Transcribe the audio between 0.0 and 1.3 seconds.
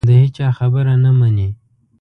د هېچا خبره نه